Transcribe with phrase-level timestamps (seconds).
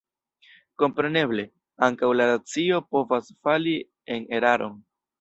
[0.83, 1.45] Kompreneble,
[1.89, 3.79] ankaŭ la racio povas fali
[4.17, 4.79] en eraron.